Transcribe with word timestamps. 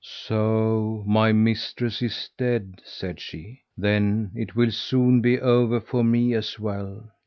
"So 0.03 1.03
my 1.05 1.31
mistress 1.31 2.01
is 2.01 2.31
dead," 2.35 2.81
said 2.83 3.19
she. 3.19 3.61
"Then 3.77 4.31
it 4.33 4.55
will 4.55 4.71
soon 4.71 5.21
be 5.21 5.39
over 5.39 5.79
for 5.79 6.03
me 6.03 6.33
as 6.33 6.57
well." 6.59 7.11